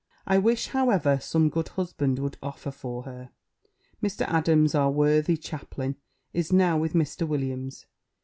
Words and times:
I 0.25 0.39
wish, 0.39 0.69
however, 0.69 1.19
some 1.19 1.51
good 1.51 1.67
husband 1.67 2.17
would 2.17 2.39
offer 2.41 2.71
for 2.71 3.03
her. 3.03 3.29
Mr. 4.01 4.21
Adams, 4.27 4.73
our 4.73 4.89
worthy 4.89 5.37
chaplain, 5.37 5.95
is 6.33 6.51
now 6.51 6.75
with 6.75 6.93
Mr. 6.93 7.27
Williams. 7.27 7.85